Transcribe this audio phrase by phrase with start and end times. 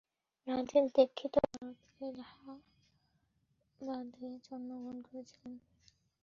[0.47, 1.75] রাজীব দীক্ষিত ভারতের
[2.09, 5.53] এলাহাবাদে জন্মগ্রহণ করেছিলেন।